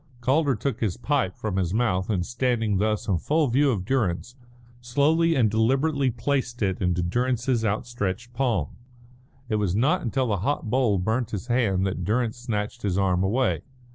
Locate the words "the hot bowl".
10.25-10.97